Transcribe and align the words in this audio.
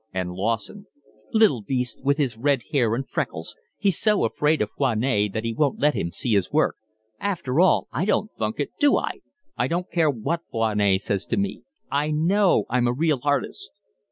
And 0.11 0.31
Lawson: 0.31 0.87
"Little 1.31 1.61
beast, 1.61 2.03
with 2.03 2.17
his 2.17 2.35
red 2.35 2.63
hair 2.71 2.95
and 2.95 3.03
his 3.05 3.11
freckles. 3.13 3.55
He's 3.77 3.99
so 3.99 4.25
afraid 4.25 4.59
of 4.59 4.71
Foinet 4.71 5.31
that 5.33 5.43
he 5.43 5.53
won't 5.53 5.77
let 5.77 5.93
him 5.93 6.11
see 6.11 6.33
his 6.33 6.51
work. 6.51 6.75
After 7.19 7.59
all, 7.59 7.87
I 7.91 8.05
don't 8.05 8.31
funk 8.35 8.59
it, 8.59 8.71
do 8.79 8.97
I? 8.97 9.19
I 9.55 9.67
don't 9.67 9.91
care 9.91 10.09
what 10.09 10.41
Foinet 10.51 11.01
says 11.01 11.27
to 11.27 11.37
me, 11.37 11.65
I 11.91 12.09
know 12.09 12.65
I'm 12.67 12.87
a 12.87 12.93
real 12.93 13.19
artist." 13.21 13.69